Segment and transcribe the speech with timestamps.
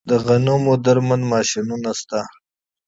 [0.09, 2.19] د غنمو درمند ماشینونه شته